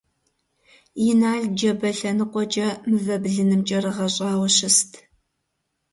[1.09, 4.91] Инал джабэ лъэныкъуэкӀэ мывэ блыным кӀэрыгъэщӀауэ щыст.